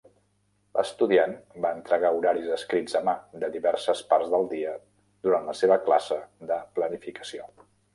[0.77, 3.15] L'estudiant va entregar horaris escrits a mà
[3.45, 4.77] de diverses parts del dia
[5.29, 7.53] durant la seva classe de planificació.